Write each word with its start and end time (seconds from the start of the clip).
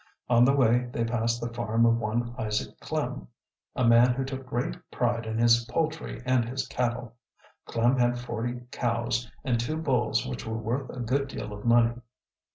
On 0.27 0.43
the 0.43 0.55
way 0.55 0.89
they 0.91 1.05
passed 1.05 1.39
the 1.39 1.53
farm 1.53 1.85
of 1.85 1.99
one 1.99 2.33
Isaac 2.35 2.79
Klem, 2.79 3.27
a 3.75 3.87
man 3.87 4.15
who 4.15 4.25
took 4.25 4.47
great 4.47 4.73
pride 4.89 5.27
in 5.27 5.37
his 5.37 5.63
poultry 5.65 6.23
and 6.25 6.43
his 6.43 6.67
cattle. 6.67 7.13
Klem 7.67 7.99
had 7.99 8.17
forty 8.17 8.61
cows, 8.71 9.29
and 9.43 9.59
two 9.59 9.77
bulls 9.77 10.25
which 10.25 10.43
were 10.43 10.57
worth 10.57 10.89
a 10.89 11.01
good 11.01 11.27
deal 11.27 11.53
of 11.53 11.65
money. 11.65 11.93